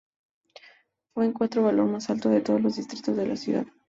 Fue 1.13 1.27
el 1.27 1.33
cuarto 1.33 1.61
valor 1.61 1.85
más 1.87 2.07
bajo 2.07 2.29
de 2.29 2.41
todos 2.41 2.59
los 2.59 2.77
distritos 2.77 3.15
de 3.15 3.27
la 3.27 3.35
ciudad. 3.35 3.67